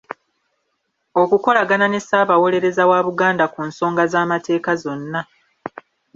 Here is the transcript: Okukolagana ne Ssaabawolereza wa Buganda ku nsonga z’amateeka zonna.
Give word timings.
Okukolagana 1.21 1.85
ne 1.89 1.99
Ssaabawolereza 2.01 2.83
wa 2.89 2.99
Buganda 3.07 3.45
ku 3.53 3.59
nsonga 3.69 4.03
z’amateeka 4.11 4.71
zonna. 4.81 5.21